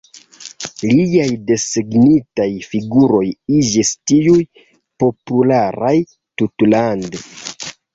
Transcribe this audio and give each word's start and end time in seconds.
Liaj 0.99 1.27
desegnitaj 1.49 2.49
figuroj 2.73 3.23
iĝis 3.61 3.95
tuj 4.15 4.37
popularaj 5.07 5.97
tutlande. 6.13 7.27